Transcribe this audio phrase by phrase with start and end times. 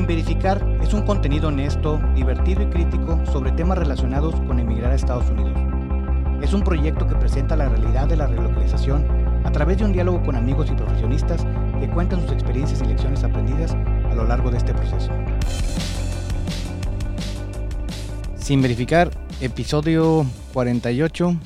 [0.00, 4.94] Sin Verificar es un contenido honesto, divertido y crítico sobre temas relacionados con emigrar a
[4.94, 5.52] Estados Unidos.
[6.40, 9.04] Es un proyecto que presenta la realidad de la relocalización
[9.44, 11.46] a través de un diálogo con amigos y profesionistas
[11.78, 15.10] que cuentan sus experiencias y lecciones aprendidas a lo largo de este proceso.
[18.36, 19.10] Sin Verificar,
[19.42, 21.36] episodio 48.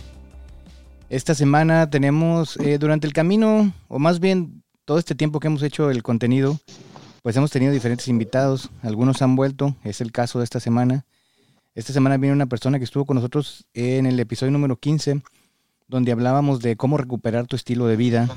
[1.10, 5.64] Esta semana tenemos eh, durante el camino, o más bien todo este tiempo que hemos
[5.64, 6.60] hecho el contenido,
[7.24, 11.06] pues hemos tenido diferentes invitados, algunos han vuelto, es el caso de esta semana.
[11.74, 15.22] Esta semana viene una persona que estuvo con nosotros en el episodio número 15,
[15.88, 18.28] donde hablábamos de cómo recuperar tu estilo de vida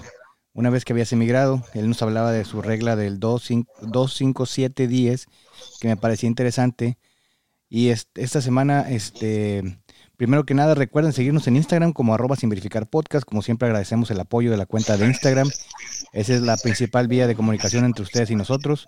[0.54, 1.66] una vez que habías emigrado.
[1.73, 5.26] Él nos hablaba de su regla del 25710,
[5.82, 6.98] que me parecía interesante.
[7.68, 9.82] Y esta semana, este,
[10.17, 13.26] primero que nada, recuerden seguirnos en Instagram como arroba sin verificar podcast.
[13.26, 15.49] Como siempre agradecemos el apoyo de la cuenta de Instagram.
[16.12, 18.88] Esa es la principal vía de comunicación entre ustedes y nosotros.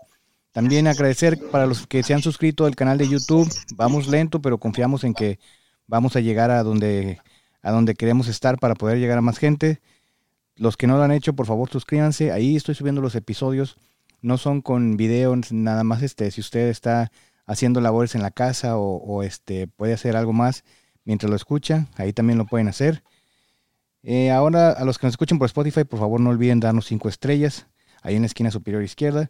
[0.52, 3.47] También agradecer para los que se han suscrito al canal de YouTube.
[3.75, 5.39] Vamos lento, pero confiamos en que
[5.88, 7.19] vamos a llegar a donde,
[7.61, 9.80] a donde queremos estar para poder llegar a más gente.
[10.55, 12.31] Los que no lo han hecho, por favor, suscríbanse.
[12.31, 13.77] Ahí estoy subiendo los episodios.
[14.22, 16.31] No son con video, nada más este.
[16.31, 17.11] Si usted está
[17.45, 20.63] haciendo labores en la casa o, este puede hacer algo más
[21.05, 23.03] mientras lo escucha, ahí también lo pueden hacer.
[24.03, 27.09] Eh, ahora, a los que nos escuchen por Spotify, por favor no olviden darnos cinco
[27.09, 27.67] estrellas,
[28.02, 29.30] ahí en la esquina superior izquierda.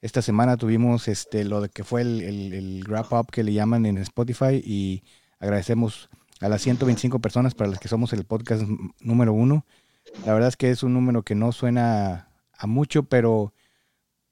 [0.00, 3.86] Esta semana tuvimos este, lo de que fue el, el, wrap up que le llaman
[3.86, 5.02] en Spotify y
[5.38, 6.08] agradecemos
[6.40, 8.62] a las 125 personas para las que somos el podcast
[9.00, 9.66] número uno.
[10.24, 13.52] La verdad es que es un número que no suena a mucho, pero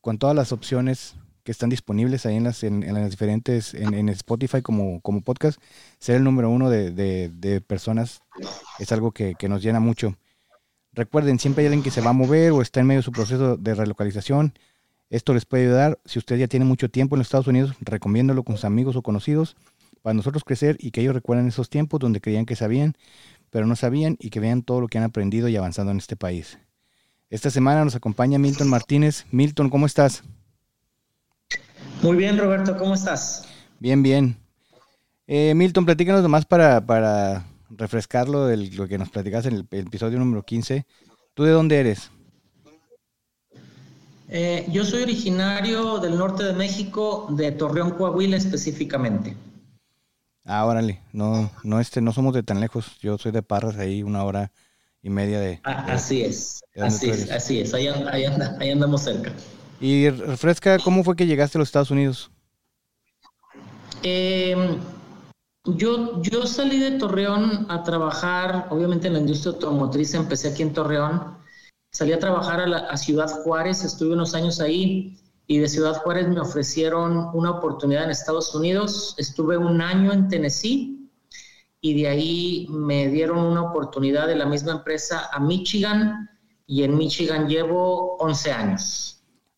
[0.01, 4.63] con todas las opciones que están disponibles ahí en las, en, las diferentes, en, Spotify
[4.63, 5.61] como, como podcast,
[5.99, 8.23] ser el número uno de, personas
[8.79, 10.17] es algo que, nos llena mucho.
[10.93, 13.13] Recuerden, siempre hay alguien que se va a mover o está en medio de su
[13.13, 14.55] proceso de relocalización.
[15.11, 15.99] Esto les puede ayudar.
[16.07, 19.03] Si usted ya tiene mucho tiempo en los Estados Unidos, recomiéndolo con sus amigos o
[19.03, 19.57] conocidos
[20.03, 22.95] para nosotros crecer y que ellos recuerden esos tiempos donde creían que sabían,
[23.51, 26.17] pero no sabían y que vean todo lo que han aprendido y avanzado en este
[26.17, 26.59] país.
[27.29, 29.27] Esta semana nos acompaña Milton Martínez.
[29.31, 30.23] Milton, ¿cómo estás?
[32.05, 33.47] Muy bien, Roberto, ¿cómo estás?
[33.81, 34.37] Bien, bien.
[35.27, 40.19] Eh, Milton, platícanos nomás para, para refrescarlo de lo que nos platicas en el, episodio
[40.19, 40.85] número 15.
[41.33, 42.11] ¿Tú de dónde eres?
[44.29, 49.35] Eh, yo soy originario del norte de México, de Torreón, Coahuila específicamente.
[50.45, 52.99] Ah, órale, no, no, este, no somos de tan lejos.
[53.01, 54.53] Yo soy de Parras, ahí una hora
[55.01, 55.63] y media de.
[55.65, 59.33] Ah, así es, así es, así es, ahí, ahí andamos cerca.
[59.85, 62.31] Y refresca, ¿cómo fue que llegaste a los Estados Unidos?
[64.03, 64.79] Em,
[65.67, 70.73] yo, yo salí de Torreón a trabajar, obviamente en la industria automotriz, empecé aquí en
[70.73, 71.37] Torreón.
[71.93, 76.41] Salí a trabajar a, Ciudad Juárez, estuve unos años ahí y de Ciudad Juárez me
[76.41, 79.15] ofrecieron una oportunidad en Estados Unidos.
[79.19, 81.11] Estuve un año en Tennessee
[81.83, 86.31] y de ahí me dieron una oportunidad de la misma empresa a Michigan
[86.67, 89.14] y en Michigan llevo 11 años.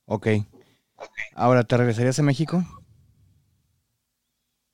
[0.06, 0.28] Ok.
[1.34, 2.64] Ahora, ¿te regresarías a México?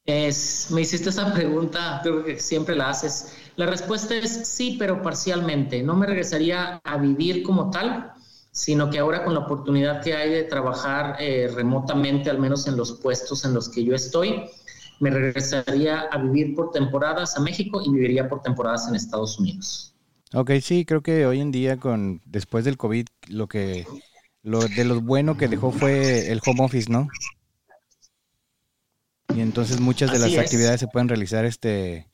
[0.04, 3.36] Es, me hiciste esa pregunta, creo que siempre la haces.
[3.56, 5.82] La respuesta es sí, pero parcialmente.
[5.82, 8.12] No me regresaría a vivir como tal,
[8.50, 12.76] sino que ahora con la oportunidad que hay de trabajar eh, remotamente, al menos en
[12.76, 14.44] los puestos en los que yo estoy,
[15.00, 19.94] me regresaría a vivir por temporadas a México y viviría por temporadas en Estados Unidos.
[20.34, 23.86] Ok, sí, creo que hoy en día, con después del COVID, lo que
[24.42, 27.08] lo de lo bueno que dejó fue el home office, ¿no?
[29.34, 32.08] Y entonces muchas de las actividades se pueden realizar este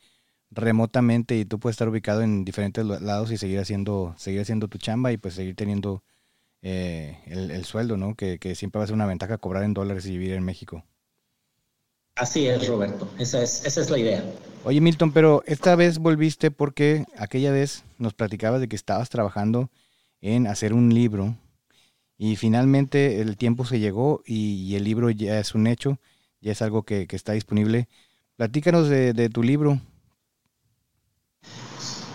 [0.51, 4.79] remotamente y tú puedes estar ubicado en diferentes lados y seguir haciendo, seguir haciendo tu
[4.79, 6.03] chamba y pues seguir teniendo
[6.63, 8.15] eh, el, sueldo, ¿no?
[8.15, 10.85] Que, siempre va a ser una ventaja cobrar en dólares y vivir en México.
[12.15, 13.09] Así es, Roberto.
[13.19, 14.25] Esa es, esa es la idea.
[14.65, 19.71] Oye, Milton, pero esta vez volviste porque aquella vez nos platicabas de que estabas trabajando
[20.21, 21.37] en hacer un libro
[22.19, 25.99] y finalmente el tiempo se llegó y, el libro ya es un hecho,
[26.41, 27.89] ya es algo que, está disponible.
[28.37, 29.81] Platícanos de, tu libro.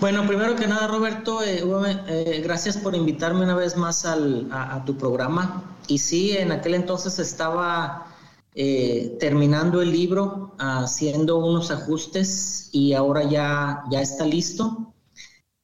[0.02, 1.64] Bueno, primero que nada, Roberto, eh,
[2.08, 5.78] eh, gracias por invitarme una vez más a, tu programa.
[5.88, 8.08] Y sí, en aquel entonces estaba
[8.56, 14.93] eh, terminando el libro, haciendo unos ajustes y ahora ya, ya está listo.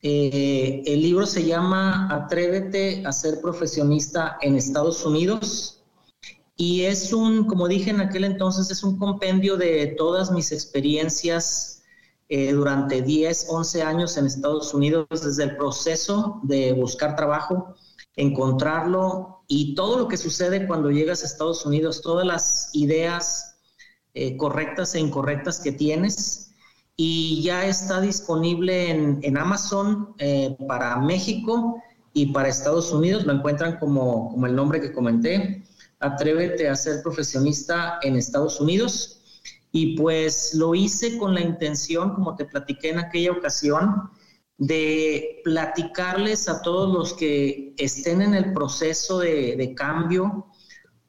[0.02, 5.80] Eh, el libro se llama Atrévete a ser profesionista en Estados Unidos
[6.56, 11.84] y es un, como dije en aquel entonces, es un compendio de todas mis experiencias
[12.28, 17.76] eh, durante 10, 11 años en Estados Unidos, desde el proceso de buscar trabajo,
[18.16, 23.56] encontrarlo y todo lo que sucede cuando llegas a Estados Unidos, todas las ideas
[24.14, 26.49] eh, correctas e incorrectas que tienes.
[27.02, 31.82] Y ya está disponible en, Amazon eh, para México
[32.12, 33.26] y para Estados Unidos.
[33.26, 35.64] Lo encuentran como, como el nombre que comenté.
[36.02, 39.22] Atrévete a ser profesionista en Estados Unidos.
[39.72, 44.10] Y pues lo hice con la intención, como te platiqué en aquella ocasión,
[44.58, 50.48] de platicarles a todos los que estén en el proceso de, cambio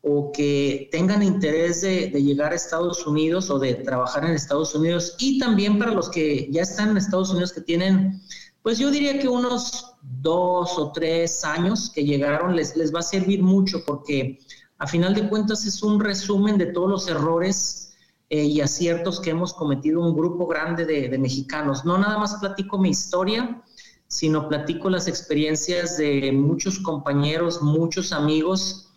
[0.03, 5.17] o que tengan interés de, llegar a Estados Unidos o de trabajar en Estados Unidos
[5.19, 8.21] y también para los que ya están en Estados Unidos que tienen,
[8.63, 13.03] pues yo diría que unos dos o tres años que llegaron les, les va a
[13.03, 14.39] servir mucho porque
[14.79, 17.91] a final de cuentas es un resumen de todos los errores
[18.31, 21.85] eh, y aciertos que hemos cometido un grupo grande de, mexicanos.
[21.85, 23.61] No nada más platico mi historia,
[24.07, 28.90] sino platico las experiencias de muchos compañeros, muchos amigos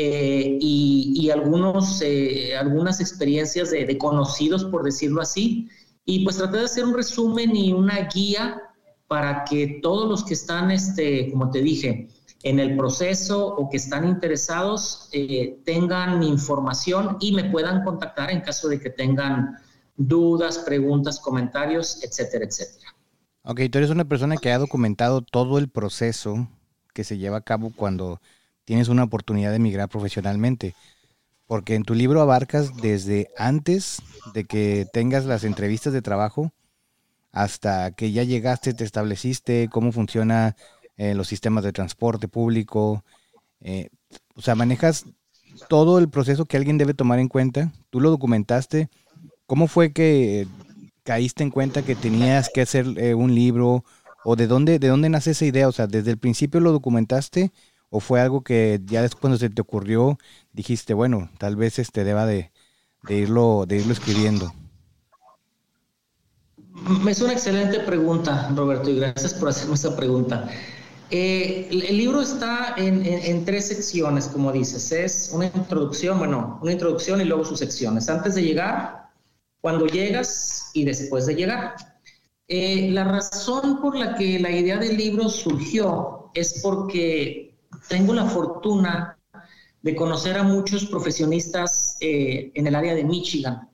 [0.00, 5.68] eh, y, algunos, eh, algunas experiencias de, conocidos, por decirlo así.
[6.04, 8.62] Y pues traté de hacer un resumen y una guía
[9.08, 12.08] para que todos los que están, este, como te dije,
[12.44, 18.42] en el proceso o que están interesados eh, tengan información y me puedan contactar en
[18.42, 19.56] caso de que tengan
[19.96, 22.94] dudas, preguntas, comentarios, etcétera, etcétera.
[23.42, 26.46] Ok, tú eres una persona que ha documentado todo el proceso
[26.94, 28.20] que se lleva a cabo cuando
[28.68, 30.74] tienes una oportunidad de emigrar profesionalmente.
[31.46, 34.02] Porque en tu libro abarcas desde antes
[34.34, 36.52] de que tengas las entrevistas de trabajo
[37.32, 40.54] hasta que ya llegaste, te estableciste, cómo funciona
[40.98, 43.02] eh, los sistemas de transporte público.
[43.62, 43.88] Eh,
[44.34, 45.06] o sea, manejas
[45.70, 47.72] todo el proceso que alguien debe tomar en cuenta.
[47.88, 48.90] Tú lo documentaste.
[49.46, 50.46] ¿Cómo fue que
[51.04, 53.82] caíste en cuenta que tenías que hacer eh, un libro?
[54.26, 55.68] ¿O de dónde, de dónde nace esa idea?
[55.68, 57.50] O sea, ¿desde el principio lo documentaste?
[57.90, 60.18] ¿O fue algo que ya después cuando se te ocurrió
[60.52, 62.50] dijiste, bueno, tal vez este deba de,
[63.08, 64.52] irlo, de irlo escribiendo?
[67.08, 70.48] Es una excelente pregunta, Roberto, y gracias por hacerme esa pregunta.
[71.10, 74.92] Eh, el libro está en, tres secciones, como dices.
[74.92, 78.08] Es una introducción, bueno, una introducción y luego sus secciones.
[78.08, 79.10] Antes de llegar,
[79.60, 81.74] cuando llegas y después de llegar.
[82.50, 87.47] Eh, la razón por la que la idea del libro surgió es porque
[87.88, 89.18] tengo la fortuna
[89.82, 93.68] de conocer a muchos profesionistas eh, en el área de Michigan.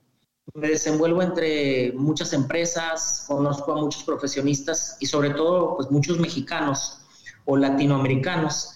[0.53, 6.99] Me desenvuelvo entre muchas empresas, conozco a muchos profesionistas y sobre todo pues muchos mexicanos
[7.45, 8.71] o latinoamericanos.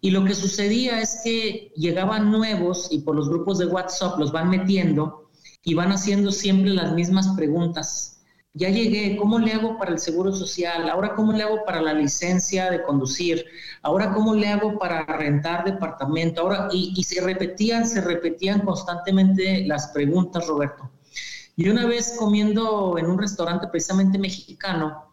[0.00, 4.32] Y lo que sucedía es que llegaban nuevos y por los grupos de WhatsApp los
[4.32, 5.30] van metiendo
[5.62, 8.19] y van haciendo siempre las mismas preguntas.
[8.52, 10.90] Ya llegué, ¿cómo le hago para el seguro social?
[10.90, 13.44] Ahora, ¿cómo le hago para la licencia de conducir?
[13.82, 16.40] Ahora, ¿cómo le hago para rentar departamento?
[16.40, 20.90] Ahora, y, y se repetían, se repetían constantemente las preguntas, Roberto.
[21.56, 25.10] Y una vez comiendo en un restaurante precisamente mexicano,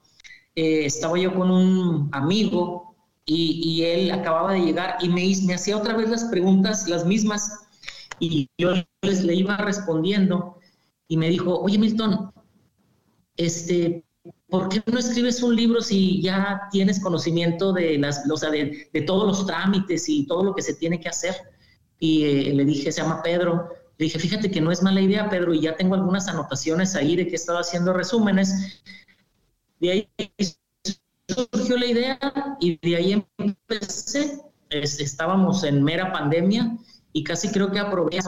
[0.56, 2.96] eh, estaba yo con un amigo
[3.26, 7.68] y, él acababa de llegar y me, me hacía otra vez las preguntas, las mismas,
[8.20, 10.58] y yo les le iba respondiendo
[11.08, 12.32] y me dijo, oye Milton,
[13.38, 14.04] este,
[14.50, 18.90] ¿por qué no escribes un libro si ya tienes conocimiento de, las, o sea, de,
[19.06, 21.36] todos los trámites y todo lo que se tiene que hacer?
[22.00, 23.70] Y eh, le dije, se llama Pedro.
[23.98, 27.16] Le dije, fíjate que no es mala idea, Pedro, y ya tengo algunas anotaciones ahí
[27.16, 28.82] de que he estado haciendo resúmenes.
[29.80, 30.10] De ahí
[31.28, 32.20] surgió la idea
[32.60, 34.42] y de ahí empecé.
[34.70, 36.78] estábamos en mera pandemia
[37.14, 37.80] y casi creo que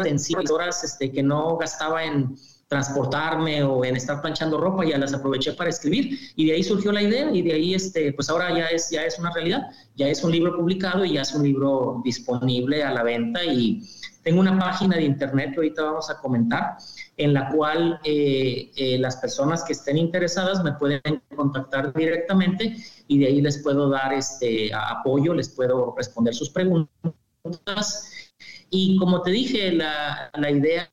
[0.05, 2.36] en cinco horas este, que no gastaba en
[2.69, 6.91] transportarme o en estar planchando ropa, ya las aproveché para escribir y de ahí surgió
[6.91, 9.63] la idea y de ahí este, pues ahora ya es, ya es una realidad,
[9.95, 13.81] ya es un libro publicado y ya es un libro disponible a la venta y
[14.23, 16.77] tengo una página de internet que ahorita vamos a comentar
[17.17, 21.01] en la cual eh, eh, las personas que estén interesadas me pueden
[21.35, 28.28] contactar directamente y de ahí les puedo dar este apoyo, les puedo responder sus preguntas.
[28.71, 30.89] Y como te dije, la, la idea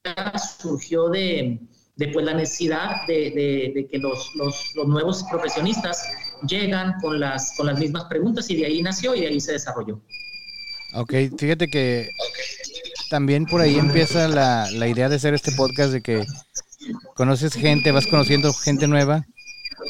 [0.61, 1.61] surgió de,
[1.97, 6.03] de pues, la necesidad de, de, que los, los, nuevos profesionistas
[6.49, 9.53] llegan con las, con las mismas preguntas y de ahí nació y de ahí se
[9.53, 10.01] desarrolló.
[10.95, 12.11] Ok, fíjate que
[13.11, 16.25] también por ahí empieza la, la idea de hacer este podcast de que
[17.15, 19.27] conoces gente, vas conociendo gente nueva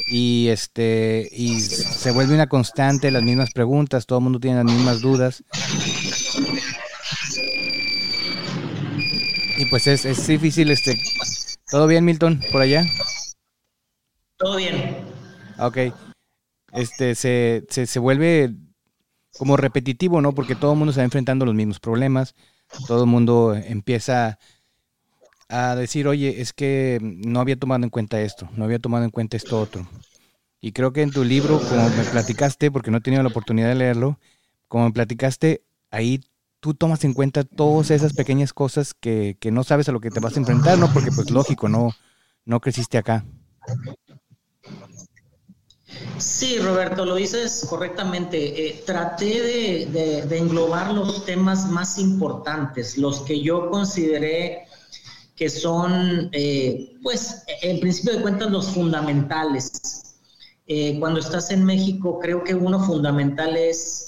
[0.07, 4.73] y este y se vuelve una constante las mismas preguntas, todo el mundo tiene las
[4.73, 5.43] mismas dudas.
[9.57, 10.97] Y pues es, es difícil este
[11.69, 12.85] ¿Todo bien, Milton, por allá?
[14.37, 15.05] Todo bien.
[15.59, 15.77] Ok.
[16.71, 18.53] Este se, se, se vuelve
[19.37, 20.33] como repetitivo, ¿no?
[20.33, 22.35] Porque todo el mundo se va enfrentando a los mismos problemas,
[22.87, 24.39] todo el mundo empieza
[25.49, 29.11] a decir, oye, es que no había tomado en cuenta esto, no había tomado en
[29.11, 29.87] cuenta esto otro.
[30.59, 33.69] Y creo que en tu libro, como me platicaste, porque no he tenido la oportunidad
[33.69, 34.19] de leerlo,
[34.67, 36.21] como me platicaste, ahí
[36.67, 40.11] tú tomas en cuenta todas esas pequeñas cosas que, que no sabes a lo que
[40.11, 40.91] te vas a enfrentar, ¿no?
[40.91, 41.93] Porque pues lógico, no,
[42.43, 43.23] no creciste acá.
[46.17, 48.67] Sí, Roberto, lo dices correctamente.
[48.67, 49.41] Eh, traté
[49.87, 54.65] de, englobar los temas más importantes, los que yo consideré
[55.37, 60.17] que son, eh, pues, en principio de cuentas, los fundamentales.
[60.67, 64.06] Eh, cuando estás en México, creo que uno fundamental es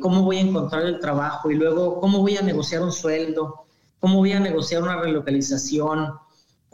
[0.00, 3.66] cómo voy a encontrar el trabajo y luego cómo voy a negociar un sueldo,
[4.00, 6.14] cómo voy a negociar una relocalización,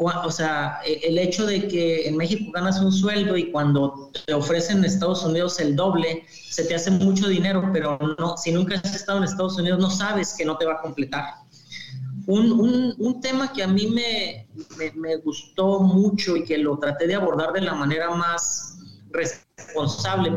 [0.00, 4.32] o sea, e, el hecho de que en México ganas un sueldo y cuando te
[4.32, 8.76] ofrecen en Estados Unidos el doble, se te hace mucho dinero, pero no, si nunca
[8.76, 11.34] has estado en Estados Unidos, no sabes que no te va a completar.
[12.26, 16.78] Un, un, un tema que a mí me, me, me, gustó mucho y que lo
[16.78, 18.78] traté de abordar de la manera más
[19.10, 19.49] responsable,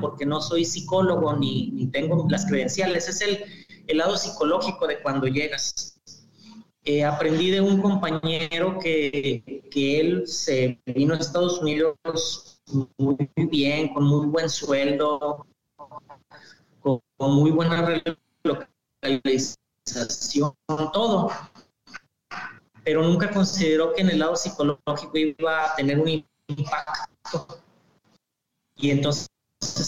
[0.01, 3.45] porque no soy psicólogo ni, ni tengo las credenciales, es el,
[3.87, 5.93] el lado psicológico de cuando llegas
[6.85, 12.59] eh, aprendí de un compañero que, que, él se vino a Estados Unidos
[12.97, 15.47] muy bien, con muy buen sueldo,
[16.81, 18.03] con, muy buena
[18.43, 20.53] localización,
[20.91, 21.31] todo.
[22.83, 27.47] Pero nunca consideró que en el lado psicológico iba a tener un impacto.
[28.75, 29.29] Y entonces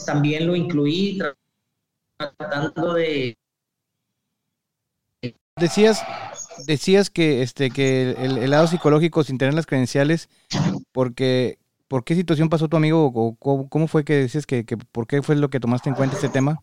[0.06, 1.20] también lo incluí
[2.18, 3.38] tratando de...
[5.58, 6.04] Decías
[6.66, 10.30] decías que este que el, lado psicológico sin tener las credenciales,
[10.92, 15.22] porque ¿por qué situación pasó tu amigo o cómo, fue que decías que, por qué
[15.22, 16.62] fue lo que tomaste en cuenta este tema?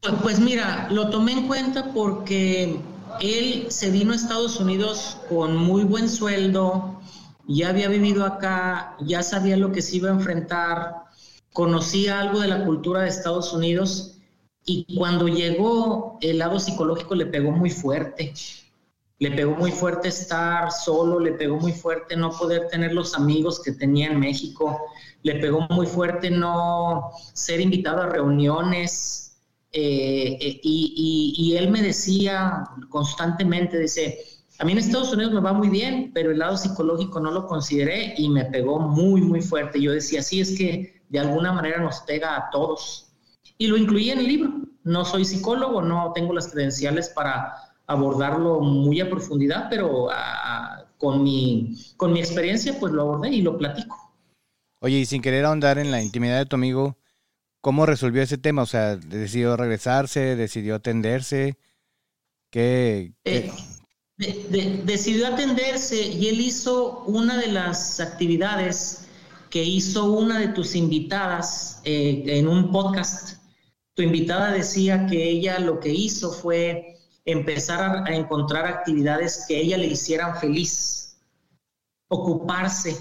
[0.00, 2.78] Pues, pues mira, lo tomé en cuenta porque
[3.20, 7.00] él se vino a Estados Unidos con muy buen sueldo,
[7.46, 11.04] ya había vivido acá, ya sabía lo que se iba a enfrentar,
[11.52, 14.18] conocía algo de la cultura de Estados Unidos
[14.64, 18.32] y cuando llegó el lado psicológico le pegó muy fuerte
[19.18, 23.60] le pegó muy fuerte estar solo, le pegó muy fuerte no poder tener los amigos
[23.60, 24.80] que tenía en México,
[25.22, 29.38] le pegó muy fuerte no ser invitado a reuniones.
[29.72, 34.18] Eh, eh, y, él me decía constantemente, dice,
[34.58, 37.46] a mí en Estados Unidos me va muy bien, pero el lado psicológico no lo
[37.46, 39.80] consideré y me pegó muy, muy fuerte.
[39.80, 43.12] Yo decía, sí, es que de alguna manera nos pega a todos.
[43.58, 44.52] Y lo incluí en el libro.
[44.84, 47.54] No soy psicólogo, no tengo las credenciales para
[47.86, 53.42] abordarlo muy a profundidad, pero ah, con, mi, con mi experiencia pues lo abordé y
[53.42, 53.96] lo platico.
[54.80, 56.96] Oye, y sin querer ahondar en la intimidad de tu amigo,
[57.60, 58.62] ¿cómo resolvió ese tema?
[58.62, 60.36] O sea, ¿decidió regresarse?
[60.36, 61.58] ¿Decidió atenderse?
[62.50, 63.14] ¿Qué?
[63.24, 63.50] Eh,
[64.16, 69.08] decidió atenderse y él hizo una de las actividades
[69.50, 73.38] que hizo una de tus invitadas eh, en un podcast.
[73.94, 79.78] Tu invitada decía que ella lo que hizo fue empezar a, encontrar actividades que ella
[79.78, 81.16] le hicieran feliz,
[82.08, 82.96] ocuparse,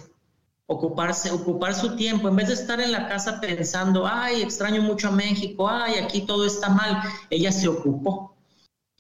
[0.67, 5.10] ocuparse, ocupar su tiempo, en vez de estar en la casa pensando, ay, extraño mucho
[5.10, 8.33] a México, ay, aquí todo está mal, ella se ocupó,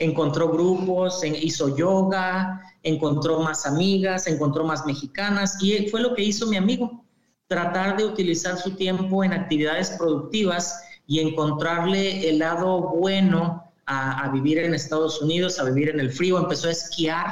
[0.03, 6.47] encontró grupos, hizo yoga, encontró más amigas, encontró más mexicanas y fue lo que hizo
[6.47, 7.03] mi amigo,
[7.47, 14.59] tratar de utilizar su tiempo en actividades productivas y encontrarle el lado bueno a, vivir
[14.59, 17.27] en Estados Unidos, a vivir en el frío, empezó a esquiar,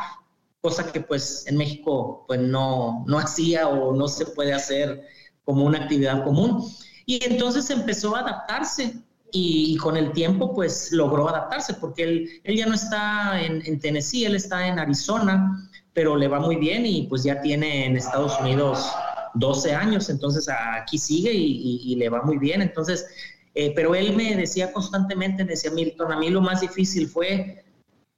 [0.59, 5.01] cosa que pues en México pues no, no hacía o no se puede hacer
[5.45, 6.63] como una actividad común.
[7.05, 9.01] Y entonces empezó a adaptarse
[9.31, 13.79] y, con el tiempo pues logró adaptarse porque él, él ya no está en, en,
[13.79, 17.97] Tennessee, él está en Arizona, pero le va muy bien y pues ya tiene en
[17.97, 18.91] Estados Unidos
[19.35, 22.61] 12 años, entonces aquí sigue y, le va muy bien.
[22.61, 23.05] Entonces
[23.53, 27.65] eh, pero él me decía constantemente, decía Milton, a mí lo más difícil fue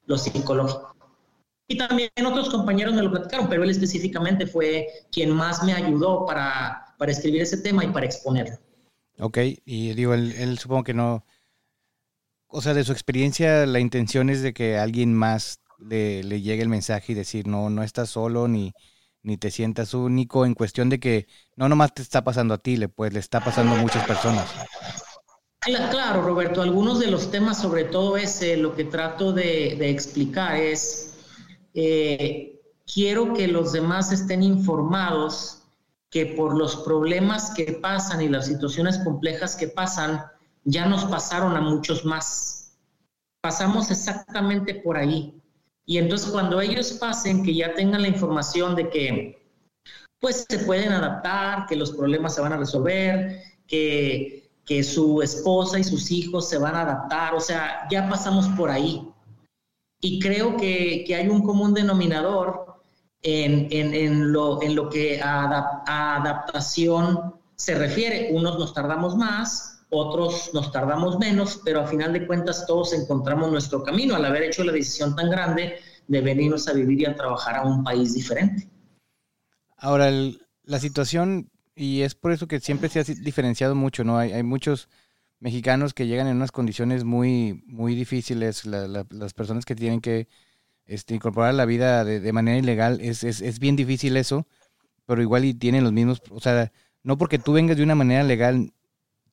[0.05, 0.95] lo psicológico.
[1.67, 6.25] Y también otros compañeros me lo platicaron, pero él específicamente fue quien más me ayudó
[6.25, 8.57] para, para escribir ese tema y para exponerlo.
[9.19, 11.25] Ok, y digo, él, él, supongo que no,
[12.47, 16.61] o sea, de su experiencia, la intención es de que alguien más le, le llegue
[16.61, 18.73] el mensaje y decir, no, no estás solo, ni,
[19.23, 22.77] ni te sientas único, en cuestión de que no nomás te está pasando a ti,
[22.77, 24.47] le, pues le está pasando a muchas personas.
[25.61, 31.13] Claro, Roberto, algunos de los temas, sobre todo ese, lo que trato de, explicar es,
[31.73, 35.62] eh, quiero que los demás estén informados
[36.13, 40.23] que por los problemas que pasan y las situaciones complejas que pasan,
[40.63, 42.77] ya nos pasaron a muchos más.
[43.41, 45.41] Pasamos exactamente por ahí.
[45.87, 49.49] Y entonces cuando ellos pasen, que ya tengan la información de que
[50.19, 55.79] pues se pueden adaptar, que los problemas se van a resolver, que, que su esposa
[55.79, 59.11] y sus hijos se van a adaptar, o sea, ya pasamos por ahí.
[59.99, 62.72] Y creo que, que hay un común denominador
[63.23, 68.29] en, en, en, lo, en lo que a, adaptación se refiere.
[68.33, 73.51] Unos nos tardamos más, otros nos tardamos menos, pero a final de cuentas todos encontramos
[73.51, 75.75] nuestro camino al haber hecho la decisión tan grande
[76.07, 78.69] de venirnos a vivir y a trabajar a un país diferente.
[79.77, 80.11] Ahora,
[80.63, 84.17] la situación, y es por eso que siempre se ha diferenciado mucho, ¿no?
[84.17, 84.89] Hay, hay muchos
[85.39, 90.27] mexicanos que llegan en unas condiciones muy, muy difíciles, las personas que tienen que
[90.85, 94.47] este, incorporar la vida de, de manera ilegal, es, es, es, bien difícil eso,
[95.05, 96.71] pero igual y tienen los mismos, o sea,
[97.03, 98.73] no porque tú vengas de una manera legal,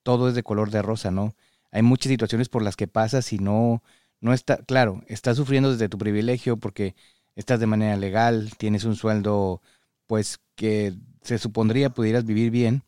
[0.02, 1.34] todo es de color de rosa, ¿no?
[1.72, 3.82] Hay muchas situaciones por las que pasas y no,
[4.20, 6.94] no está, claro, estás sufriendo desde tu privilegio porque
[7.36, 9.62] estás de manera legal, tienes un sueldo
[10.06, 12.82] pues que se supondría pudieras vivir bien,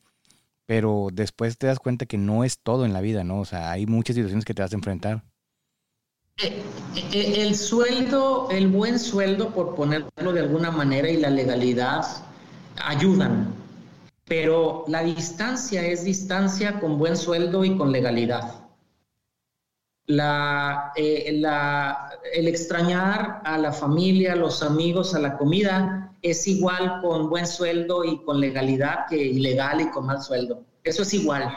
[0.66, 3.40] pero después te das cuenta que no es todo en la vida, ¿no?
[3.40, 5.24] O sea, hay muchas situaciones que te vas a enfrentar.
[6.42, 6.62] Eh,
[7.12, 12.04] eh, el sueldo, el buen sueldo, por ponerlo de alguna manera, y la legalidad
[12.84, 13.54] ayudan,
[14.26, 18.62] pero la distancia es distancia con buen sueldo y con legalidad
[20.06, 26.46] la, eh, la, el extrañar a la familia, a los amigos, a la comida, es
[26.46, 30.64] igual con buen sueldo y con legalidad que ilegal y con mal sueldo.
[30.84, 31.56] Eso es igual.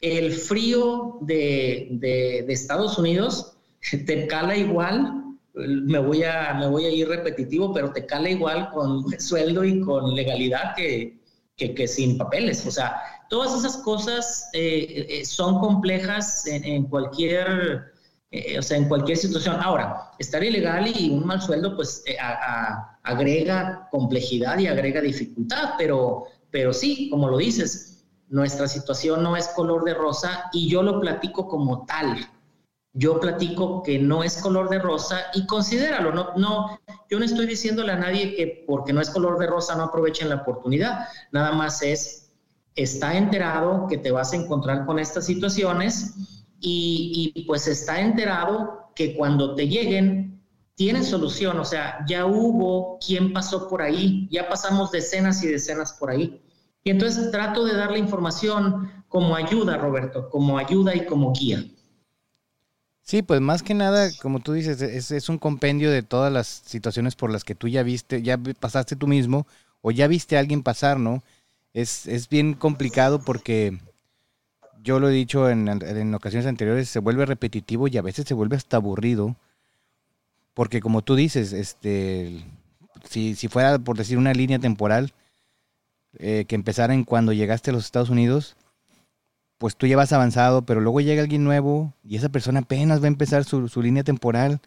[0.00, 3.53] El frío de, de, de Estados Unidos
[4.06, 5.22] te cala igual,
[5.54, 9.80] me voy, a, me voy a ir repetitivo, pero te cala igual con sueldo y
[9.80, 11.20] con legalidad que,
[11.56, 12.66] que, sin papeles.
[12.66, 17.92] O sea, Todas esas cosas eh, eh, son complejas en, cualquier,
[18.30, 19.56] eh, o sea, en cualquier situación.
[19.60, 22.04] Ahora, estar ilegal y un mal sueldo, pues
[23.02, 29.48] agrega complejidad y agrega dificultad, pero, pero sí, como lo dices, nuestra situación no es
[29.48, 32.28] color de rosa y yo lo platico como tal.
[32.96, 36.12] Yo platico que no es color de rosa y considéralo.
[36.12, 36.78] No, no,
[37.10, 40.28] yo no estoy diciéndole a nadie que porque no es color de rosa no aprovechen
[40.28, 41.08] la oportunidad.
[41.32, 42.24] Nada más es
[42.76, 46.14] está enterado que te vas a encontrar con estas situaciones
[46.60, 50.42] y, pues está enterado que cuando te lleguen
[50.74, 55.92] tienen solución, o sea, ya hubo quien pasó por ahí, ya pasamos decenas y decenas
[55.92, 56.42] por ahí.
[56.82, 61.64] Y entonces trato de darle información como ayuda, Roberto, como ayuda y como guía.
[63.04, 66.48] Sí, pues más que nada, como tú dices, es, es, un compendio de todas las
[66.48, 69.46] situaciones por las que tú ya viste, ya pasaste tú mismo
[69.82, 71.22] o ya viste a alguien pasar, ¿no?
[71.74, 73.78] es, es bien complicado porque
[74.82, 78.34] yo lo he dicho en, en, ocasiones anteriores, se vuelve repetitivo y a veces se
[78.34, 79.36] vuelve hasta aburrido.
[80.54, 82.44] Porque como tú dices, este,
[83.08, 85.12] si, si fuera por decir una línea temporal
[86.18, 88.56] eh, que empezara en cuando llegaste a los Estados Unidos,
[89.64, 93.06] pues tú ya vas avanzado, pero luego llega alguien nuevo y esa persona apenas va
[93.06, 94.60] a empezar su, su línea temporal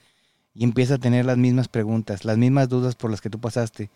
[0.56, 3.92] y empieza a tener las mismas preguntas, las mismas dudas por las que tú pasaste.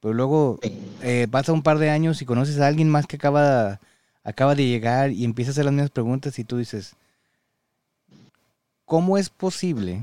[0.00, 0.58] Pero luego
[1.02, 3.78] eh, pasa un par de años y conoces a alguien más que acaba,
[4.24, 6.96] acaba de llegar y empieza a hacer las mismas preguntas y tú dices,
[8.86, 10.02] ¿cómo es posible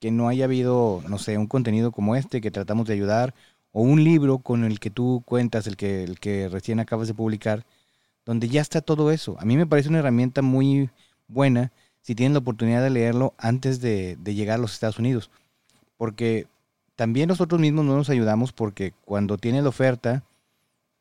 [0.00, 3.34] que no haya habido, no sé, un contenido como este que tratamos de ayudar
[3.72, 7.12] o un libro con el que tú cuentas, el que, el que recién acabas de
[7.12, 7.66] publicar,
[8.28, 9.38] donde ya está todo eso?
[9.40, 10.90] A mí me parece una herramienta muy
[11.28, 15.30] buena si tienen la oportunidad de leerlo antes de, de llegar a los Estados Unidos.
[15.96, 16.46] Porque
[16.94, 20.24] también nosotros mismos no nos ayudamos porque cuando tienes la oferta,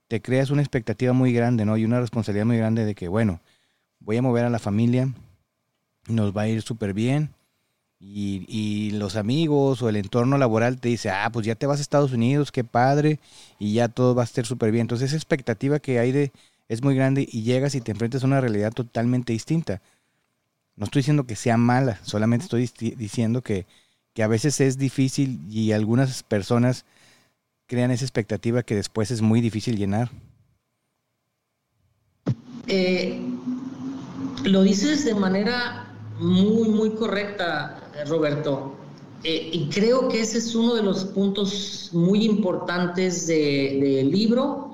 [0.08, 1.76] te creas una expectativa muy grande, ¿no?
[1.76, 3.42] Y una responsabilidad muy grande de que, bueno,
[4.00, 5.14] voy a mover a la familia,
[6.08, 7.32] nos va a ir súper bien.
[8.00, 11.80] Y, y, los amigos o el entorno laboral te dice, ah, pues ya te vas
[11.80, 13.20] a Estados Unidos, qué padre,
[13.60, 14.84] y ya todo va a estar súper bien.
[14.84, 16.32] Entonces esa expectativa que hay de
[16.70, 19.82] es muy grande y llegas y te enfrentas a una realidad totalmente distinta.
[20.76, 23.66] No estoy diciendo que sea mala, solamente estoy diciendo que
[24.18, 26.86] que a veces es difícil y algunas personas
[27.68, 30.10] crean esa expectativa que después es muy difícil llenar.
[32.66, 33.22] Eh,
[34.44, 38.76] lo dices de manera muy, muy correcta, Roberto.
[39.24, 44.67] Eh, y creo que ese es uno de los puntos muy importantes del de libro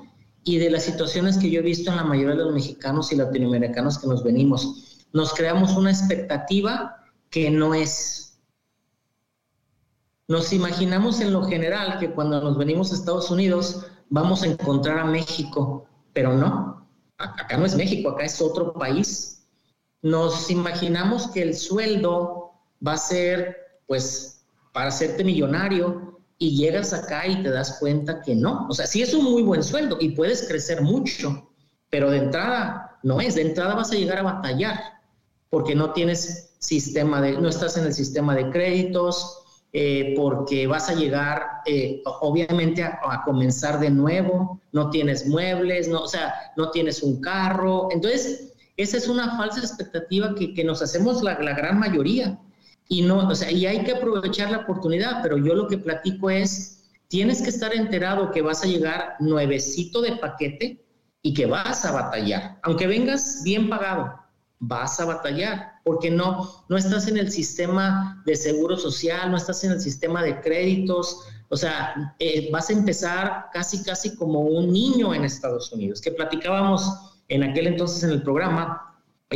[0.44, 3.16] y de las situaciones que yo he visto en la mayoría de los mexicanos y
[3.16, 5.06] latinoamericanos que nos venimos.
[5.12, 6.96] Nos creamos una expectativa
[7.30, 8.38] que no es.
[10.28, 14.98] Nos imaginamos en lo general que cuando nos venimos a Estados Unidos vamos a encontrar
[14.98, 16.86] a México, pero no.
[17.16, 19.30] Acá no es México, acá es otro país.
[20.02, 22.52] nos imaginamos que el sueldo
[22.86, 28.34] va a ser, pues, para hacerte millonario y llegas acá y te das cuenta que
[28.34, 28.66] no.
[28.68, 31.50] O sea, sí es un muy buen sueldo y puedes crecer mucho,
[31.90, 33.34] pero de entrada no es.
[33.34, 34.80] De entrada vas a llegar a batallar
[35.50, 39.44] porque no tienes sistema de, no estás en el sistema de créditos,
[39.76, 46.02] eh, porque vas a llegar, eh, obviamente, a, comenzar de nuevo, no tienes muebles, no,
[46.02, 47.88] o sea, no tienes un carro.
[47.90, 52.38] Entonces, esa es una falsa expectativa que, que nos hacemos la, la, gran mayoría.
[52.88, 56.30] Y, no, o sea, y hay que aprovechar la oportunidad, pero yo lo que platico
[56.30, 60.84] es, tienes que estar enterado que vas a llegar nuevecito de paquete
[61.22, 64.24] y que vas a batallar, aunque vengas bien pagado
[64.66, 69.62] vas a batallar, porque no, no estás en el sistema de seguro social, no estás
[69.64, 74.72] en el sistema de créditos, o sea, eh, vas a empezar casi, casi como un
[74.72, 76.88] niño en Estados Unidos, que platicábamos
[77.28, 78.83] en aquel entonces en el programa,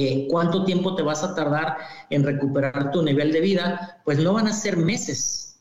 [0.01, 1.77] eh, cuánto tiempo te vas a tardar
[2.09, 5.59] en recuperar tu nivel de vida, pues no van a ser meses.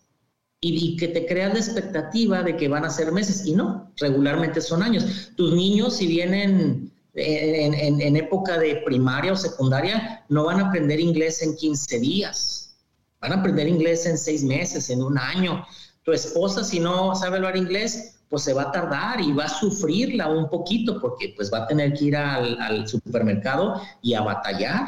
[0.61, 4.61] Y, que te creas la expectativa de que van a ser meses, y no, regularmente
[4.61, 5.31] son años.
[5.35, 11.41] Tus niños, si vienen en, época de primaria o secundaria no van a aprender inglés
[11.41, 12.75] en 15 días,
[13.19, 15.65] van a aprender inglés en 6 meses, en un año.
[16.03, 19.49] Tu esposa, si no sabe hablar inglés, pues se va a tardar y va a
[19.49, 24.87] sufrirla un poquito porque pues va a tener que ir al, supermercado y a batallar.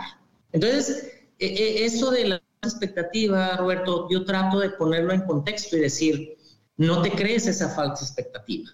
[0.52, 5.82] Entonces, e, e, eso de la expectativa, Roberto, yo trato de ponerlo en contexto y
[5.82, 6.38] decir,
[6.78, 8.70] no te crees esa falsa expectativa.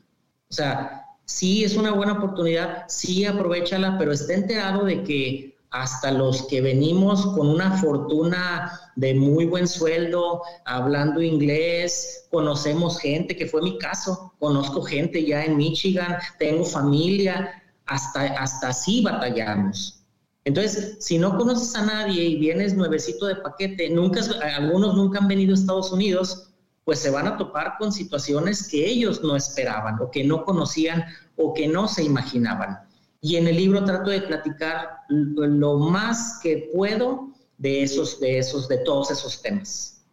[0.49, 6.11] O sea, sí es una buena oportunidad, sí aprovechala, pero esté enterado de que hasta
[6.11, 13.45] los que venimos con una fortuna de muy buen sueldo, hablando inglés, conocemos gente, que
[13.45, 20.05] fue mi caso, conozco gente ya en Michigan, tengo familia, hasta, hasta así batallamos.
[20.45, 24.21] Entonces, si no conoces a nadie y vienes nuevecito de paquete, nunca,
[24.55, 26.51] algunos nunca han venido a Estados Unidos,
[26.83, 31.03] pues se van a topar con situaciones que ellos no esperaban o que no conocían
[31.35, 32.84] o que no se imaginaban.
[33.25, 38.67] Y en el libro trato de platicar lo más que puedo de esos, de esos,
[38.67, 40.05] de todos esos temas.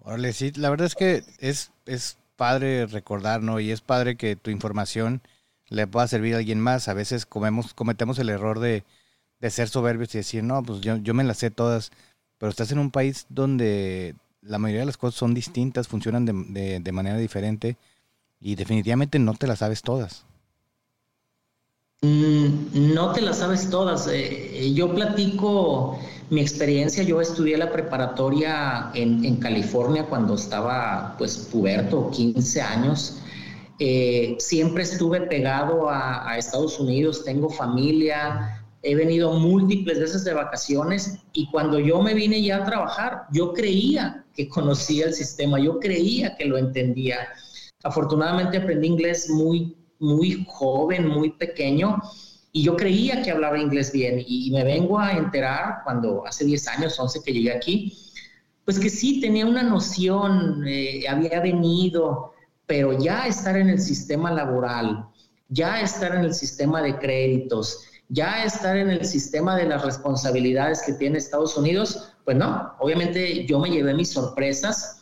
[0.00, 3.60] Órale, sí, la verdad es que es, es padre recordar, ¿no?
[3.60, 5.22] Y es padre que tu información
[5.70, 6.88] le pueda servir a alguien más.
[6.88, 8.84] A veces comemos, cometemos el error de,
[9.40, 11.92] de ser soberbios y decir, no, pues yo, yo me las sé todas,
[12.36, 16.78] pero estás en un país donde la mayoría de las cosas son distintas, funcionan de,
[16.78, 17.78] de, manera diferente
[18.38, 20.26] y definitivamente no te las sabes todas.
[22.06, 24.06] Mm, no te las sabes todas.
[24.06, 25.98] Eh, eh, yo platico
[26.30, 27.02] mi experiencia.
[27.02, 33.18] Yo estudié la preparatoria en, California cuando estaba pues puberto, 15 años.
[33.78, 40.32] Eh, siempre estuve pegado a, a, Estados Unidos, tengo familia, he venido múltiples veces de
[40.32, 45.58] vacaciones y cuando yo me vine ya a trabajar, yo creía que conocía el sistema,
[45.60, 47.18] yo creía que lo entendía.
[47.82, 52.00] Afortunadamente aprendí inglés muy, muy joven, muy pequeño,
[52.52, 56.68] y yo creía que hablaba inglés bien, y, me vengo a enterar cuando hace 10
[56.68, 57.98] años, 11 que llegué aquí,
[58.64, 62.32] pues que sí tenía una noción, eh, había venido,
[62.66, 65.06] pero ya estar en el sistema laboral,
[65.48, 70.82] ya estar en el sistema de créditos, ya estar en el sistema de las responsabilidades
[70.82, 74.95] que tiene Estados Unidos, pues no, obviamente yo me llevé mis sorpresas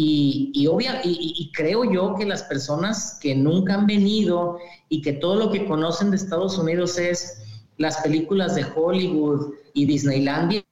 [0.00, 0.68] y, y,
[1.02, 5.66] y, creo yo que las personas que nunca han venido y que todo lo que
[5.66, 7.42] conocen de Estados Unidos es
[7.78, 10.62] las películas de Hollywood y Disneylandia,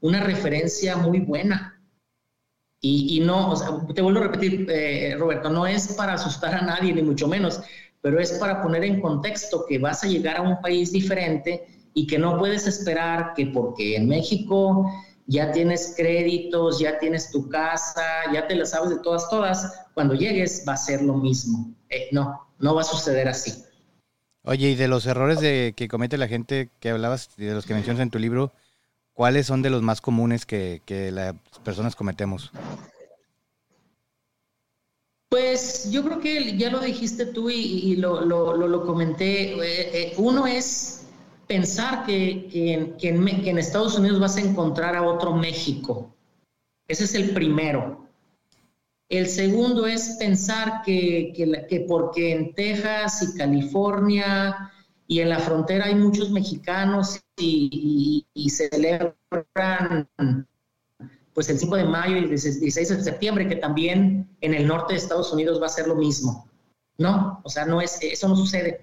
[0.00, 1.80] una, referencia muy buena.
[2.80, 3.54] Y, no,
[3.94, 7.60] te vuelvo a repetir, eh, Roberto, no es para asustar a nadie, ni mucho menos,
[8.02, 12.04] pero es para poner en contexto que vas a llegar a un país diferente y
[12.08, 14.90] que no puedes esperar que porque en México
[15.26, 20.14] ya tienes créditos, ya tienes tu casa, ya te la sabes de todas, todas, cuando
[20.14, 21.74] llegues va a ser lo mismo.
[21.88, 23.64] Eh, no, no va a suceder así.
[24.42, 27.74] Oye, y de los errores de, que comete la gente que hablabas, de los que
[27.74, 28.52] mencionas en tu libro,
[29.14, 31.34] ¿cuáles son de los más comunes que, que las
[31.64, 32.52] personas cometemos?
[35.34, 39.54] Pues yo creo que ya lo dijiste tú y, lo, comenté.
[39.54, 41.03] Eh, eh, uno es
[41.46, 46.14] pensar que, en, Estados Unidos vas a encontrar a otro México.
[46.88, 48.08] Ese es el primero.
[49.08, 54.72] El segundo es pensar que, que, porque en Texas y California
[55.06, 60.08] y en la frontera hay muchos mexicanos y, y celebran
[61.34, 64.94] pues el 5 de mayo y el 16 de septiembre, que también en el norte
[64.94, 66.48] de Estados Unidos va a ser lo mismo.
[66.96, 68.82] No, o sea, no es, eso no sucede.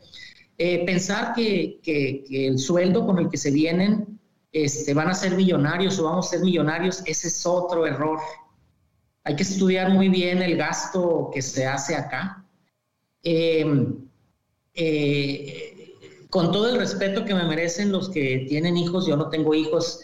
[0.57, 1.79] Eh, pensar que,
[2.29, 4.19] el sueldo con el que se vienen
[4.51, 8.19] este, van a ser millonarios o vamos a ser millonarios, ese es otro error.
[9.23, 12.45] Hay que estudiar muy bien el gasto que se hace acá.
[13.23, 13.97] Em,
[14.73, 15.95] eh,
[16.29, 20.01] con todo el respeto que me merecen los que tienen hijos, yo no tengo hijos,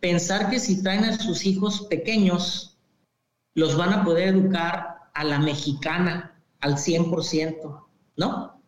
[0.00, 2.78] pensar que si traen a sus hijos pequeños,
[3.54, 8.60] los van a poder educar a la mexicana al 100%, ¿no?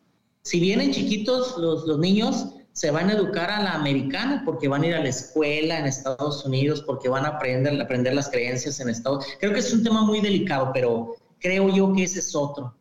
[0.48, 4.86] Si vienen chiquitos los, niños, se van a educar a la americana porque van a
[4.86, 8.88] ir a la escuela en Estados Unidos, porque van a aprender, aprender las creencias en
[8.88, 9.38] Estados Unidos.
[9.40, 12.74] Creo que es un tema muy delicado, pero creo yo que ese es otro.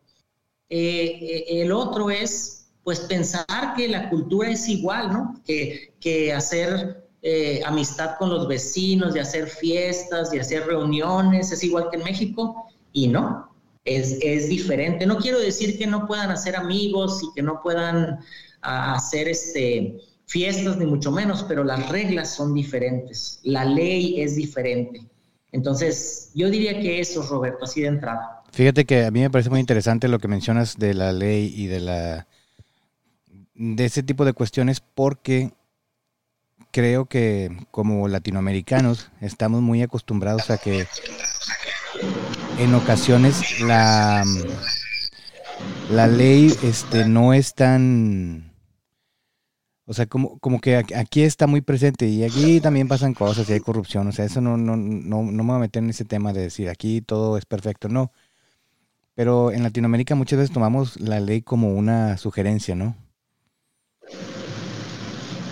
[0.69, 5.41] Eh, eh, el otro es, pues, pensar que la cultura es igual, ¿no?
[5.45, 11.62] Que, que hacer eh, amistad con los vecinos, de hacer fiestas, de hacer reuniones, es
[11.65, 13.46] igual que en México, y no,
[13.88, 15.06] es, es diferente.
[15.06, 18.19] No quiero decir que no puedan hacer amigos y que no puedan
[18.62, 24.36] a hacer este, fiestas, ni mucho menos, pero las reglas son diferentes, la ley es
[24.36, 25.02] diferente.
[25.52, 28.43] Entonces, yo diría que eso, Roberto, así de entrada.
[28.52, 31.67] Fíjate que a mí me parece muy interesante lo que mencionas de la ley y
[31.67, 32.28] de la
[33.56, 35.52] de ese tipo de cuestiones porque
[36.71, 40.86] creo que como latinoamericanos estamos muy acostumbrados a que
[42.57, 44.23] en ocasiones la
[45.89, 48.47] la ley este no es tan
[49.89, 53.53] o sea, como, como que aquí está muy presente y aquí también pasan cosas y
[53.53, 54.05] hay corrupción.
[54.05, 56.41] O sea, eso no, no, no, no me voy a meter en ese tema de
[56.41, 57.87] decir aquí todo es perfecto.
[57.87, 58.11] No.
[59.15, 62.97] Pero en Latinoamérica muchas veces tomamos la ley como una sugerencia, ¿no?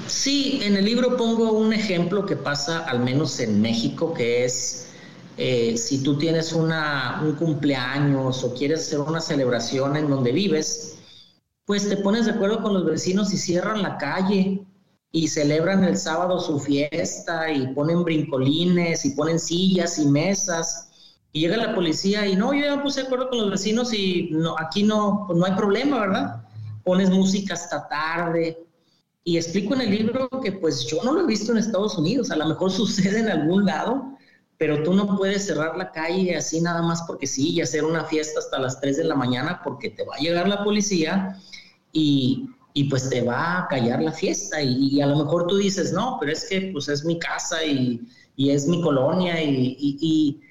[0.07, 4.84] Sí, en el libro pongo un ejemplo que pasa al menos en México, que es
[5.37, 10.97] eh, si tú tienes una, un cumpleaños o quieres hacer una celebración en donde vives,
[11.65, 14.65] pues te pones de acuerdo con los vecinos y cierran la calle
[15.11, 20.89] y celebran el sábado su fiesta y ponen brincolines y ponen sillas y mesas.
[21.31, 23.93] Y llega la policía y no, yo ya me puse de acuerdo con los vecinos
[23.93, 26.43] y no, aquí no, pues no hay problema, ¿verdad?
[26.83, 28.65] Pones música hasta tarde
[29.23, 32.29] y explico en el libro que pues yo no lo he visto en Estados Unidos,
[32.29, 34.14] a lo mejor sucede en algún lado,
[34.57, 38.05] pero tú no puedes cerrar la calle así nada más porque sí y hacer una
[38.05, 41.37] fiesta hasta las 3 de la mañana porque te va a llegar la policía
[41.91, 42.49] y,
[42.89, 46.31] pues te va a callar la fiesta y, a lo mejor tú dices, no, pero
[46.31, 48.01] es que pues es mi casa y,
[48.37, 50.41] es mi colonia y,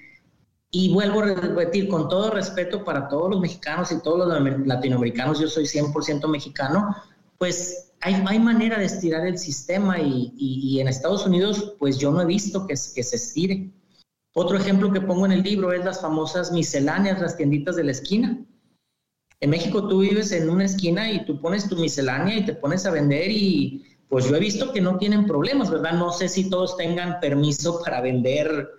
[0.70, 5.38] y, vuelvo a repetir, con todo respeto para todos los mexicanos y todos los latinoamericanos,
[5.38, 6.96] yo soy 100% mexicano,
[7.38, 12.22] pues hay, hay, manera de estirar el sistema y, en Estados Unidos pues yo no
[12.22, 13.70] he visto que se estire.
[14.36, 17.92] Otro ejemplo que pongo en el libro es las famosas misceláneas, las tienditas de la
[17.92, 18.44] esquina.
[19.40, 22.84] En México tú vives en una esquina y tú pones tu miscelánea y te pones
[22.84, 25.92] a vender y pues yo he visto que no tienen problemas, ¿verdad?
[25.92, 28.70] No sé si todos tengan permiso para vender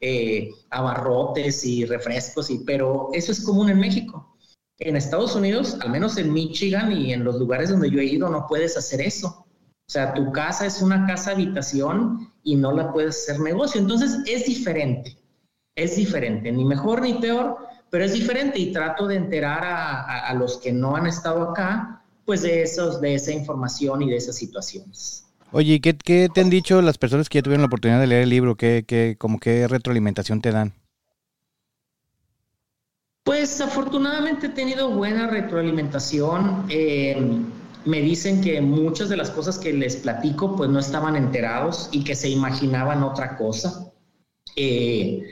[0.00, 4.36] eh, abarrotes y refrescos, y, pero eso es común en México.
[4.78, 8.28] En Estados Unidos, al menos en Michigan y en los lugares donde yo he ido,
[8.28, 9.46] no puedes hacer eso.
[9.88, 13.80] O sea, tu casa es una casa habitación y no la puedes hacer negocio.
[13.80, 15.16] Entonces es diferente,
[15.74, 17.56] es diferente, ni mejor ni peor,
[17.90, 22.42] pero es diferente y trato de enterar a, los que no han estado acá, pues
[22.42, 25.26] de, esos, de esa información y de esas situaciones.
[25.52, 28.22] Oye, ¿qué, ¿qué, te han dicho las personas que ya tuvieron la oportunidad de leer
[28.22, 28.54] el libro?
[28.54, 30.74] ¿Qué, qué, como qué retroalimentación te dan?
[33.24, 36.66] Pues afortunadamente he tenido buena retroalimentación.
[36.68, 37.42] Eh,
[37.84, 42.04] me dicen que muchas de las cosas que les platico pues no estaban enterados y
[42.04, 43.92] que se imaginaban otra cosa.
[44.56, 45.22] Eh,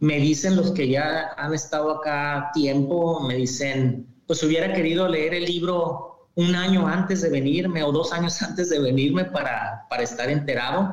[0.00, 5.34] me dicen los que ya han estado acá tiempo, me dicen, pues hubiera querido leer
[5.34, 10.02] el libro un año antes de venirme o dos años antes de venirme para, para
[10.02, 10.92] estar enterado.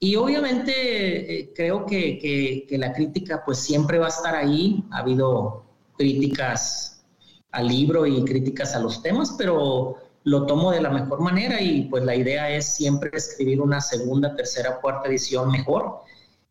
[0.00, 4.84] Y obviamente eh, creo que, que, que, la crítica pues siempre va a estar ahí.
[4.92, 5.64] Ha habido
[5.96, 7.04] críticas
[7.50, 9.96] al libro y críticas a los temas, pero
[10.28, 14.34] lo tomo de la mejor manera y pues la idea es siempre escribir una segunda,
[14.36, 16.00] tercera, cuarta edición mejor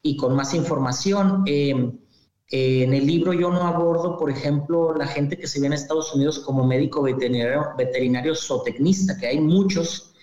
[0.01, 1.43] y con más información.
[1.45, 1.91] Eh,
[2.49, 5.77] eh, en el libro yo no abordo, por ejemplo, la gente que se viene a
[5.77, 10.13] Estados Unidos como médico veterinario, veterinario zootecnista, que hay muchos,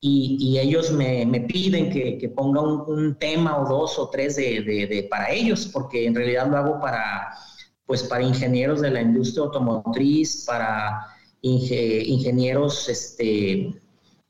[0.00, 5.68] y, ellos me, piden que, ponga un, tema o dos o tres de, para ellos,
[5.72, 7.32] porque en realidad lo hago para,
[7.84, 13.74] pues, para ingenieros de la industria automotriz, para ingenieros este,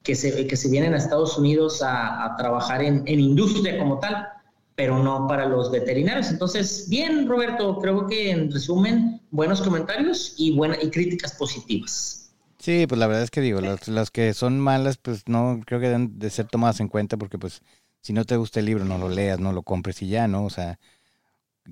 [0.03, 4.29] que, se, que se vienen a Estados Unidos a, trabajar en, en industria como tal
[4.79, 6.31] pero no para los veterinarios.
[6.31, 12.31] Entonces, bien, Roberto, creo que en resumen, buenos comentarios y, buena, y críticas positivas.
[12.61, 15.88] Sí, pues la verdad es que digo, las, que son malas, pues no creo que
[15.88, 17.61] deben de ser tomadas en cuenta porque pues
[18.03, 20.44] si no te gusta el libro, no lo leas, no lo compres y ya, ¿no?
[20.44, 20.79] O sea,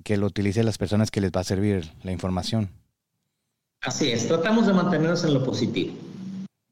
[0.03, 2.71] que lo utilicen las personas que les va a servir la información.
[3.81, 5.93] Así es, tratamos de mantenernos en lo positivo.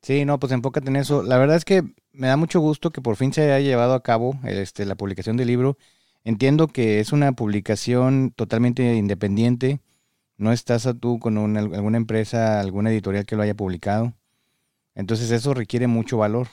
[0.02, 1.24] Sí, no, pues enfócate en eso.
[1.24, 4.04] La verdad es que me da mucho gusto que por fin se haya llevado a
[4.04, 5.78] cabo este, la publicación del libro.
[6.24, 9.80] Entiendo que es una publicación totalmente independiente
[10.38, 14.14] no estás a tú con alguna empresa, alguna editorial que lo haya publicado.
[14.94, 16.48] Entonces eso requiere mucho valor.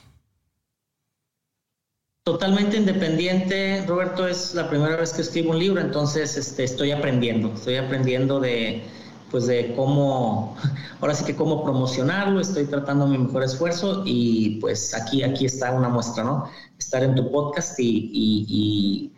[2.25, 7.53] Totalmente independiente, Roberto, es la primera vez que escribo un libro, entonces este, estoy aprendiendo,
[7.53, 8.85] estoy aprendiendo de,
[9.33, 10.57] pues de cómo,
[11.01, 15.73] ahora sí que cómo promocionarlo, estoy tratando mi mejor esfuerzo y pues aquí, aquí está
[15.73, 16.49] una muestra, ¿no?
[16.79, 19.11] Estar en tu podcast y,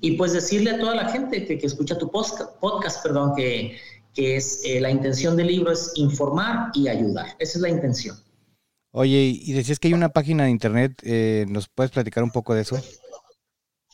[0.00, 3.76] y, pues decirle a toda la gente que, que escucha tu podcast, podcast perdón, que,
[4.14, 7.26] que es eh, la intención del libro es informar y ayudar.
[7.38, 8.16] Esa es la intención.
[8.92, 12.54] Oye, y decías que hay una página de internet, eh, ¿nos puedes platicar un poco
[12.54, 12.80] de eso?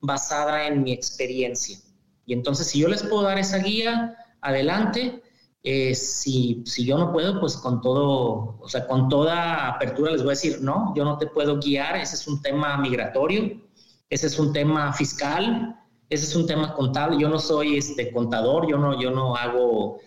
[0.00, 1.78] basada en mi experiencia.
[2.26, 5.20] Y entonces, si yo les puedo dar esa guía, adelante.
[5.62, 10.22] Eh, si, si yo no puedo, pues con todo, o sea, con toda apertura les
[10.22, 13.60] voy a decir, no, yo no te puedo guiar, ese es un tema migratorio,
[14.08, 15.76] ese es un tema fiscal,
[16.08, 19.98] ese es un tema contable, yo no soy este contador, yo no, yo no hago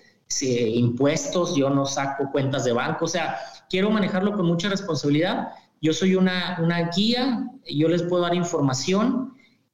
[0.42, 3.38] impuestos, yo no saco cuentas de banco, o sea,
[3.70, 5.50] quiero manejarlo con mucha responsabilidad.
[5.82, 9.34] Yo soy una, una guía, yo les puedo dar información,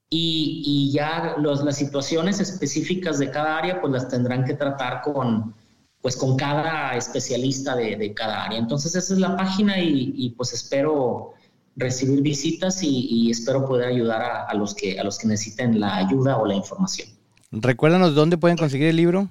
[0.09, 5.53] y, ya las situaciones específicas de cada área pues las tendrán que tratar con,
[6.01, 8.59] pues con cada especialista de, cada área.
[8.59, 11.33] Entonces esa es la página y, pues espero
[11.75, 16.37] recibir visitas y, espero poder ayudar a, los que, a los que necesiten la ayuda
[16.37, 17.09] o la información.
[17.51, 19.29] Recuérdanos dónde pueden conseguir el libro.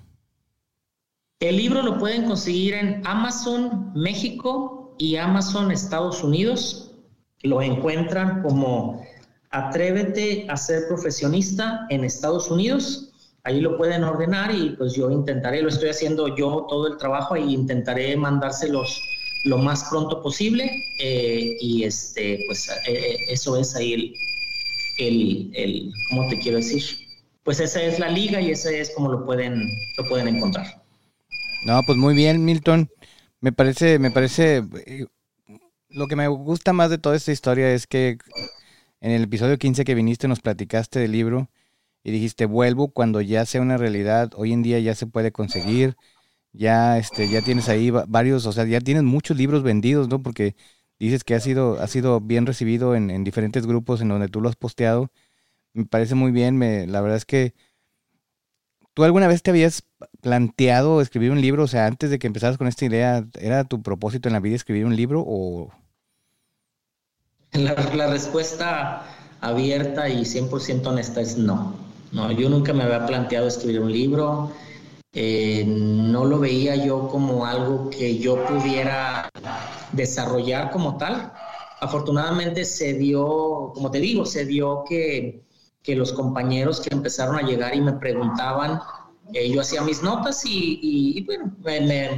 [1.41, 6.93] El libro lo pueden conseguir en Amazon México y Amazon Estados Unidos.
[7.43, 9.03] Lo encuentran como
[9.57, 13.06] Atrévete a ser profesionista en Estados Unidos.
[13.47, 17.37] Ahí lo pueden ordenar y pues yo intentaré, lo estoy haciendo yo todo el trabajo
[17.37, 19.01] y intentaré mandárselos
[19.45, 20.85] lo más pronto posible.
[20.99, 24.15] Eh, y este, pues eh, eh, eso es ahí el,
[24.99, 26.83] el, el, ¿cómo te quiero decir?
[27.45, 30.83] Pues esa es la liga y ese es como lo pueden, lo pueden encontrar.
[31.65, 32.91] No, pues muy bien, Milton.
[33.41, 34.65] Me parece, me parece,
[35.89, 38.19] lo que me gusta más de toda esta historia es que
[39.01, 41.49] en el episodio 15 que viniste nos platicaste del libro
[42.07, 45.97] y dijiste, vuelvo cuando ya sea una realidad, hoy en día ya se puede conseguir,
[46.53, 50.23] ya, este, ya tienes ahí varios, o sea, ya tienes muchos libros vendidos, ¿no?
[50.23, 50.55] Porque
[51.01, 54.49] dices que ha sido, ha sido bien recibido en, diferentes grupos en donde tú lo
[54.49, 55.11] has posteado.
[55.73, 57.55] Me parece muy bien, me, la verdad es que
[58.95, 59.83] ¿Tú alguna vez te habías
[60.21, 61.65] planteado escribir un libro?
[61.65, 64.55] O sea, antes de que empezaras con esta idea, ¿era tu propósito en la vida
[64.55, 65.73] escribir un libro o,
[67.53, 69.03] la, respuesta
[69.41, 71.86] abierta y 100% honesta es no.
[72.17, 74.51] No, yo nunca me había planteado escribir un libro.
[75.13, 79.29] Eh, no lo veía yo como algo que yo pudiera
[79.93, 81.31] desarrollar como tal.
[81.79, 85.45] Afortunadamente se dio, como te digo, se dio que,
[85.89, 88.81] los compañeros que empezaron a llegar y me preguntaban,
[89.35, 91.53] eh, yo hacía mis notas y, bueno,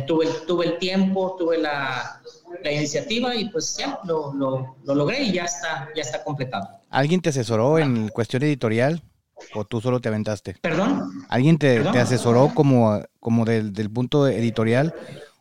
[0.07, 2.23] tuve, el tiempo, tuve la,
[2.65, 6.69] iniciativa y pues ya lo, lo, logré y ya está, ya está completado.
[6.89, 9.03] ¿Alguien te asesoró en cuestión editorial
[9.55, 10.57] o tú solo te aventaste?
[10.61, 11.24] ¿Perdón?
[11.28, 14.95] ¿Alguien te, te asesoró como, como del, del, punto editorial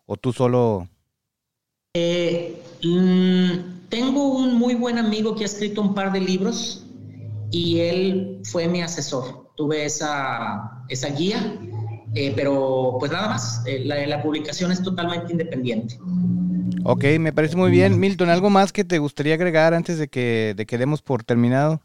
[0.08, 0.88] ¿O tú solo?
[1.94, 6.86] Eh, mm, tengo un muy buen amigo que ha escrito un par de libros
[7.52, 9.52] y él fue mi asesor.
[9.58, 11.60] Tuve esa, esa guía,
[12.16, 16.00] eh, pero pues nada más, eh, la, la publicación es totalmente independiente.
[16.86, 18.00] Ok, me parece muy bien.
[18.00, 21.82] Milton, ¿algo más que te gustaría agregar antes de que, de que demos por terminado?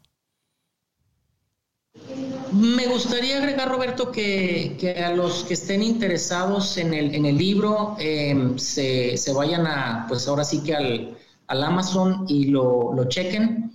[2.63, 9.17] Me gustaría agregar, Roberto, que, a los que estén interesados en el, libro em, se,
[9.35, 11.17] vayan a, pues ahora sí que al,
[11.49, 13.69] Amazon y lo, chequen.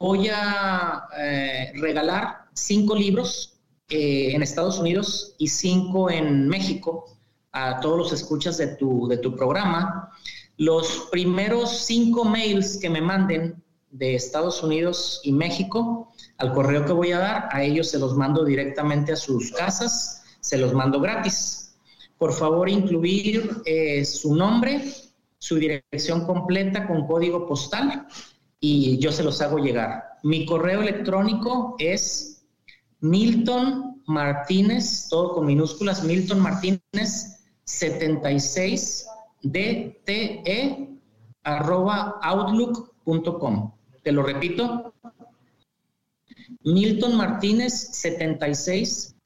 [0.00, 7.16] Voy a eh, regalar cinco libros eh, en Estados Unidos y cinco en México
[7.52, 10.10] a todos los escuchas de tu, de tu programa.
[10.56, 16.11] Los primeros cinco mails que me manden de Estados Unidos y México,
[16.42, 20.24] al correo que voy a dar, a ellos se los mando directamente a sus casas,
[20.40, 21.76] se los mando gratis.
[22.18, 24.82] Por favor, incluir eh, su nombre,
[25.38, 28.08] su dirección completa con código postal
[28.58, 30.02] y yo se los hago llegar.
[30.24, 32.44] Mi correo electrónico es
[32.98, 39.06] Milton Martínez, todo con minúsculas, Milton Martínez 76
[39.42, 40.88] dte
[41.44, 43.72] outlook.com.
[44.02, 44.92] Te lo repito,
[46.64, 49.16] Milton Martínez 76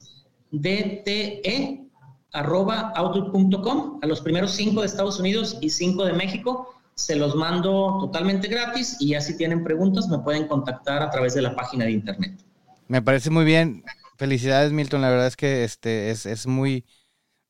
[0.51, 1.87] DTE
[2.33, 3.99] arroba outlook.com.
[4.03, 8.49] A los primeros cinco de Estados Unidos y cinco de México se los mando totalmente
[8.49, 11.93] gratis y ya si tienen preguntas me pueden contactar a través de la página de
[11.93, 12.43] internet.
[12.89, 13.85] Me parece muy bien.
[14.16, 16.85] Felicidades Milton, la verdad es que este es, es muy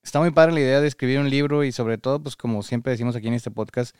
[0.02, 2.92] está muy padre la idea de escribir un libro y sobre todo pues como siempre
[2.92, 3.94] decimos aquí en este podcast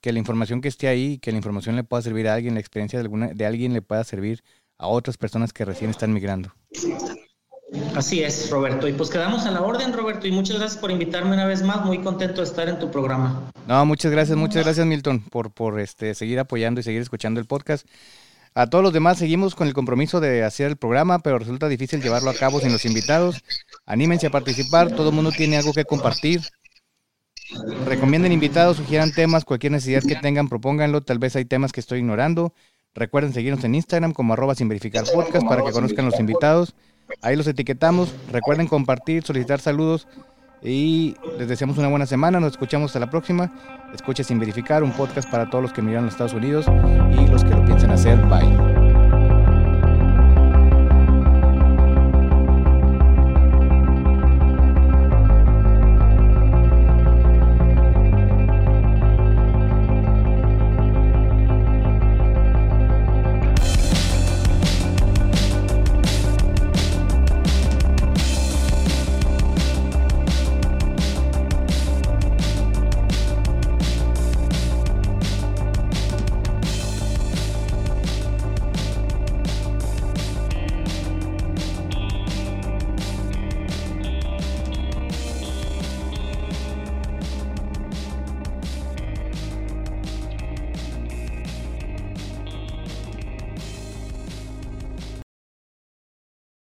[0.00, 2.60] que la información que esté ahí, que la información le pueda servir a alguien, la
[2.60, 4.42] experiencia de alguna de alguien le pueda servir
[4.78, 6.52] a otras personas que recién están migrando.
[7.94, 8.88] Así es, Roberto.
[8.88, 11.84] Y pues quedamos a la orden, Roberto, y muchas gracias por invitarme una vez más.
[11.84, 13.50] Muy contento de estar en tu programa.
[13.66, 17.46] No, muchas gracias, muchas gracias, Milton, por, por este, seguir apoyando y seguir escuchando el
[17.46, 17.86] podcast.
[18.54, 22.02] A todos los demás seguimos con el compromiso de hacer el programa, pero resulta difícil
[22.02, 23.44] llevarlo a cabo sin los invitados.
[23.84, 26.40] Anímense a participar, todo el mundo tiene algo que compartir.
[27.86, 31.02] Recomienden invitados, sugieran temas, cualquier necesidad que tengan, propónganlo.
[31.02, 32.54] Tal vez hay temas que estoy ignorando.
[32.94, 36.74] Recuerden seguirnos en Instagram como arroba sin verificar podcast para que conozcan los invitados.
[37.22, 38.14] Ahí los etiquetamos.
[38.32, 40.06] Recuerden compartir, solicitar saludos
[40.62, 42.40] y les deseamos una buena semana.
[42.40, 43.52] Nos escuchamos hasta la próxima.
[43.94, 46.66] Escuche sin verificar un podcast para todos los que miran a los Estados Unidos
[47.10, 48.18] y los que lo piensen hacer.
[48.26, 48.87] Bye.